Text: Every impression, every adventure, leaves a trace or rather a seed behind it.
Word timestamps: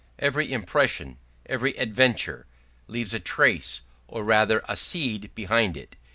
Every 0.17 0.51
impression, 0.51 1.19
every 1.45 1.77
adventure, 1.77 2.47
leaves 2.87 3.13
a 3.13 3.19
trace 3.19 3.83
or 4.07 4.23
rather 4.23 4.63
a 4.67 4.75
seed 4.75 5.29
behind 5.35 5.77
it. 5.77 5.95